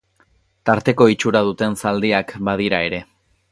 [0.69, 3.07] Tarteko itxura duten zaldiak badira ere.